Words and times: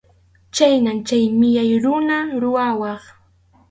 Chhaynatam 0.55 0.97
chay 1.07 1.23
millay 1.39 1.71
runa 1.83 2.17
rurawaq. 2.41 3.03